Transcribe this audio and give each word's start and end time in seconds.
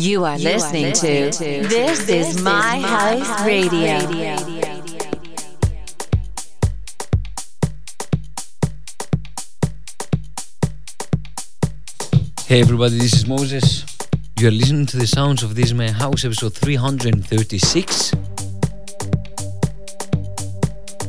You 0.00 0.24
are, 0.24 0.38
listening, 0.38 0.94
to, 0.94 1.30
This, 1.68 2.08
is 2.08 2.42
My 2.42 2.80
House, 2.80 3.44
Radio. 3.44 3.98
Hey 12.46 12.60
everybody, 12.62 12.96
this 12.96 13.12
is 13.12 13.26
Moses. 13.26 13.84
You 14.38 14.48
are 14.48 14.50
listening 14.50 14.86
to 14.86 14.96
the 14.96 15.06
sounds 15.06 15.42
of 15.42 15.54
This 15.54 15.74
My 15.74 15.90
House 15.90 16.24
episode 16.24 16.54
336. 16.54 18.14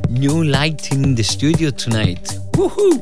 New 0.10 0.44
lighting 0.44 1.06
in 1.06 1.16
the 1.16 1.24
studio 1.24 1.70
tonight. 1.70 2.38
Woohoo! 2.56 3.00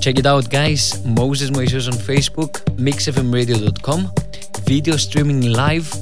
Check 0.00 0.20
it 0.20 0.26
out, 0.26 0.48
guys. 0.48 1.04
Moses 1.04 1.50
Moises 1.50 1.88
on 1.90 1.98
Facebook, 1.98 2.62
mixfmradio.com, 2.76 4.12
video 4.64 4.96
streaming 4.96 5.52
live 5.52 5.94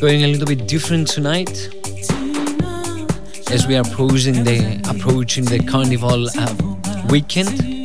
Going 0.00 0.24
a 0.24 0.26
little 0.26 0.46
bit 0.46 0.66
different 0.66 1.08
tonight 1.08 1.68
as 3.50 3.66
we 3.66 3.76
are 3.76 3.82
approaching 3.82 4.44
the 4.44 4.80
approaching 4.88 5.44
the 5.44 5.58
carnival 5.58 6.26
uh, 6.38 6.54
weekend. 7.10 7.84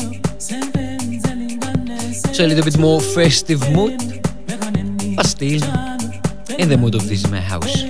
So 2.34 2.46
a 2.46 2.48
little 2.48 2.64
bit 2.64 2.78
more 2.78 3.02
festive 3.02 3.70
mood, 3.72 4.11
but 5.16 5.26
still 5.26 5.62
in 6.58 6.70
the 6.70 6.78
mood 6.78 6.96
of 6.96 7.08
this 7.08 7.30
my 7.30 7.40
house. 7.40 7.84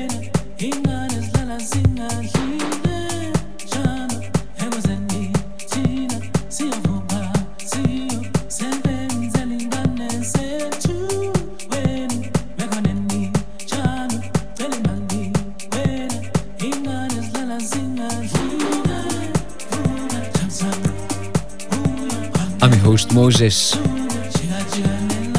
I'm 22.63 22.71
your 22.71 22.81
host 22.81 23.11
Moses, 23.13 23.75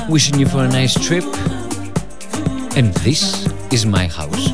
wishing 0.09 0.41
you 0.41 0.47
for 0.47 0.65
a 0.65 0.69
nice 0.69 0.95
trip, 0.95 1.25
and 2.77 2.95
this 3.05 3.47
is 3.73 3.85
my 3.85 4.07
house. 4.07 4.52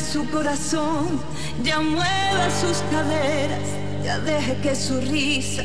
Su 0.00 0.28
corazón, 0.30 1.20
ya 1.62 1.80
mueva 1.80 2.48
sus 2.60 2.78
caderas, 2.90 3.68
ya 4.02 4.18
deje 4.20 4.56
que 4.62 4.74
su 4.74 5.00
risa 5.00 5.64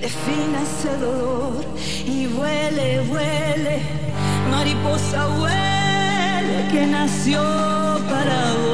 defina 0.00 0.62
ese 0.62 0.96
dolor. 0.98 1.64
Y 2.06 2.26
huele, 2.26 3.00
huele, 3.08 3.82
mariposa 4.50 5.28
huele 5.38 6.68
que 6.72 6.86
nació 6.86 7.40
para 8.08 8.52
volar. 8.52 8.73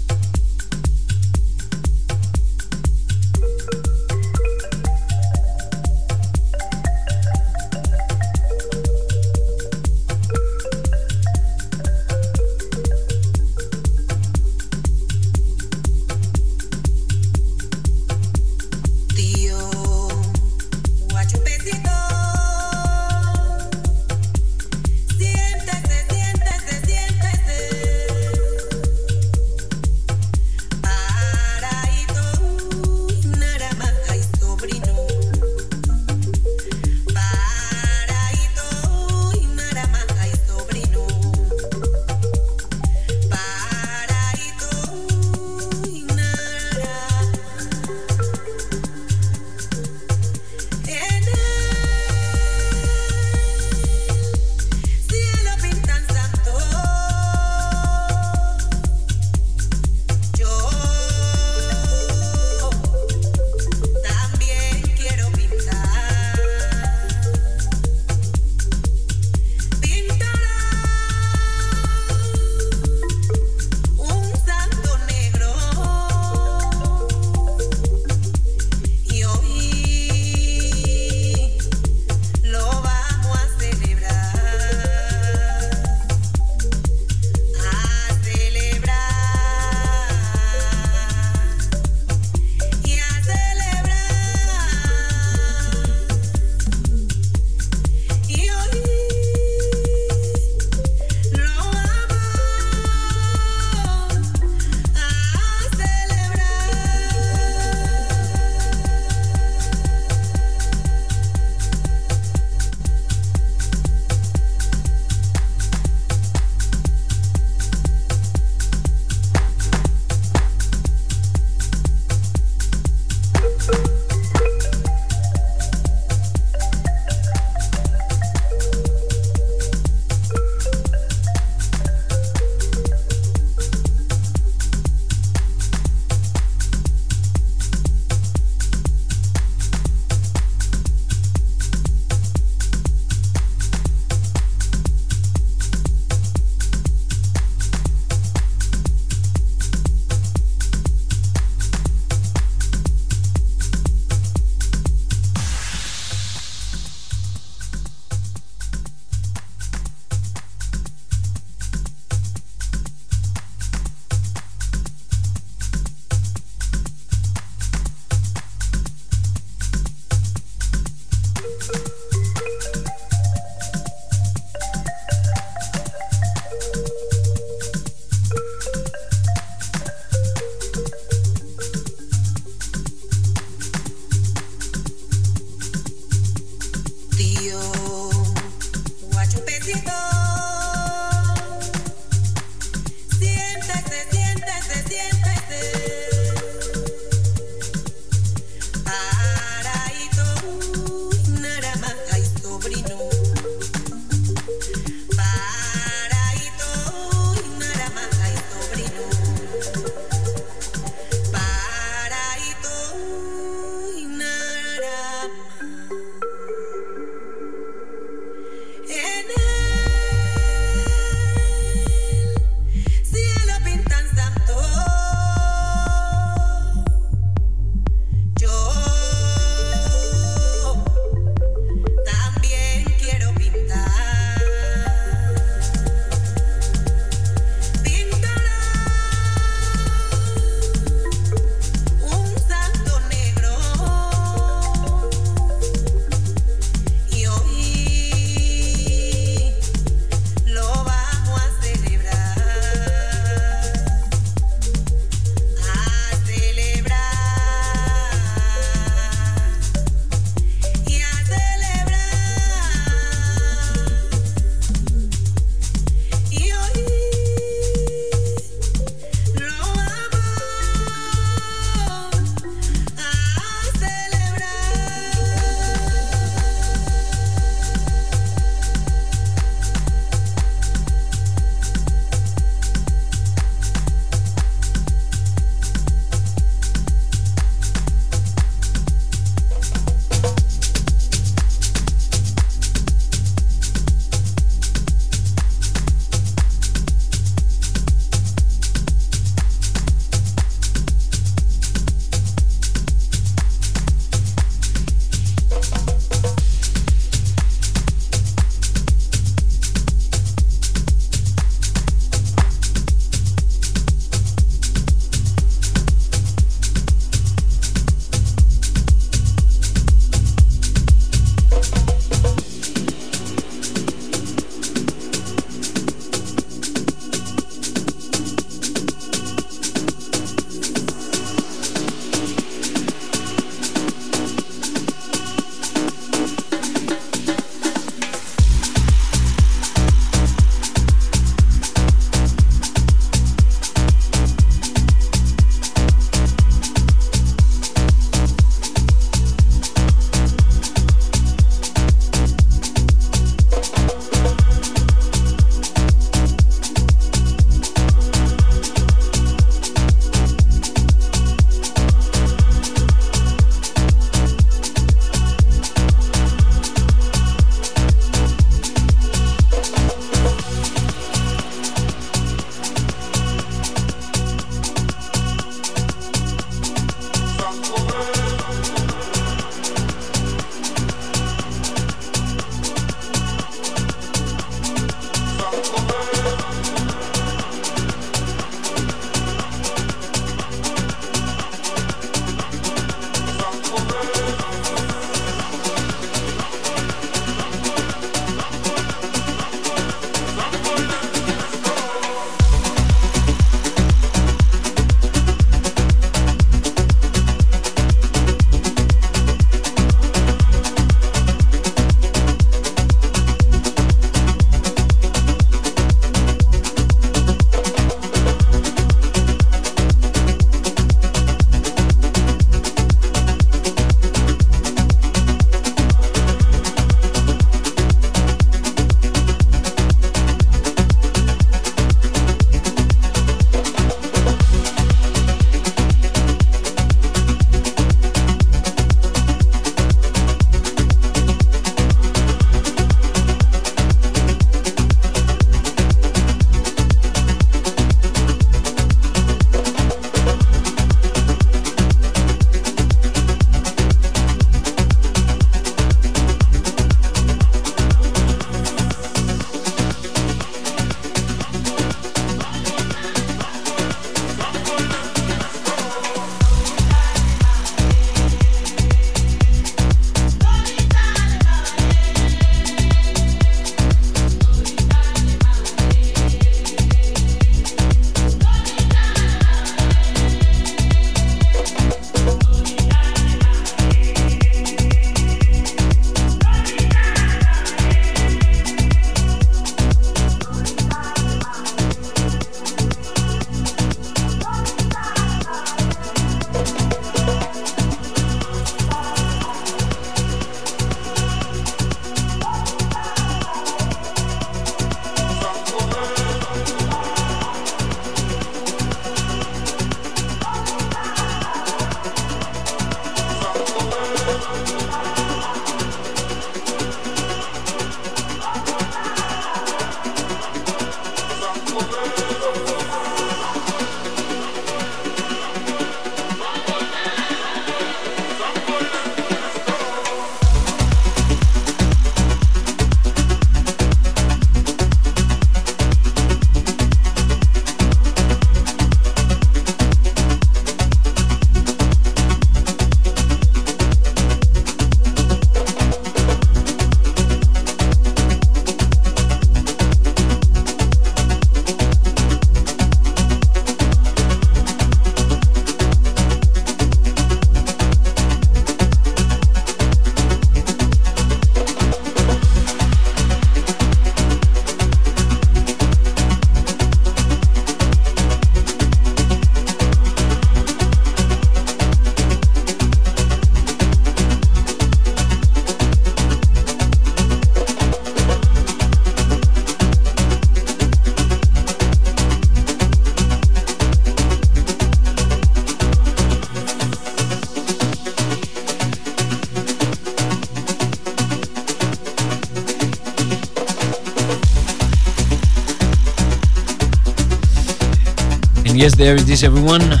Yes, 598.80 598.96
there 598.96 599.12
it 599.14 599.28
is, 599.28 599.44
everyone. 599.44 600.00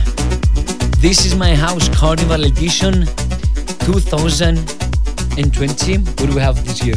This 1.02 1.26
is 1.26 1.36
my 1.36 1.54
house 1.54 1.86
Carnival 1.90 2.44
Edition 2.44 3.04
2020. 3.84 5.98
What 5.98 6.16
do 6.16 6.34
we 6.34 6.40
have 6.40 6.64
this 6.64 6.82
year? 6.82 6.96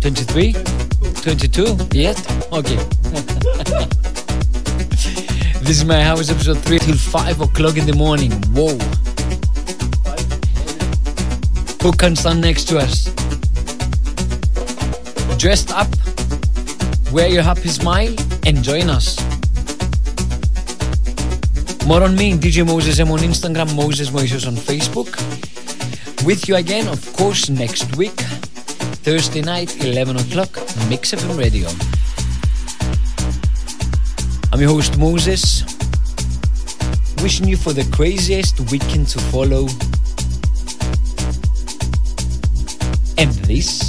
23? 0.00 0.54
22? 1.20 1.76
Yet? 1.92 2.16
Okay. 2.50 2.76
this 5.60 5.76
is 5.76 5.84
my 5.84 6.02
house 6.02 6.30
episode 6.30 6.60
3 6.60 6.78
till 6.78 6.96
5 6.96 7.42
o'clock 7.42 7.76
in 7.76 7.84
the 7.84 7.94
morning. 7.94 8.32
Whoa. 8.56 8.78
Who 11.82 11.92
can 11.92 12.16
stand 12.16 12.40
next 12.40 12.68
to 12.68 12.78
us? 12.78 13.12
Dressed 15.36 15.74
up, 15.74 15.88
wear 17.12 17.28
your 17.28 17.42
happy 17.42 17.68
smile, 17.68 18.14
and 18.46 18.62
join 18.62 18.88
us. 18.88 19.27
More 21.88 22.02
on 22.02 22.16
me, 22.16 22.34
DJ 22.34 22.66
Moses 22.66 23.00
M 23.00 23.10
on 23.10 23.20
Instagram, 23.20 23.74
Moses 23.74 24.10
Moises 24.10 24.46
on 24.46 24.52
Facebook. 24.52 25.08
With 26.26 26.46
you 26.46 26.56
again, 26.56 26.86
of 26.86 27.00
course, 27.14 27.48
next 27.48 27.96
week, 27.96 28.20
Thursday 29.06 29.40
night, 29.40 29.82
11 29.82 30.18
o'clock, 30.18 30.50
Mix 30.90 31.14
FM 31.14 31.38
Radio. 31.38 31.66
I'm 34.52 34.60
your 34.60 34.68
host 34.68 34.98
Moses, 34.98 35.64
wishing 37.22 37.48
you 37.48 37.56
for 37.56 37.72
the 37.72 37.88
craziest 37.90 38.60
weekend 38.70 39.08
to 39.08 39.18
follow. 39.32 39.66
And 43.16 43.32
this 43.48 43.87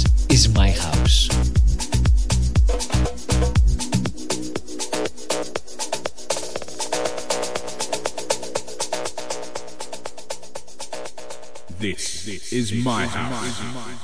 is 12.60 12.84
my 12.84 13.06
house. 13.06 14.00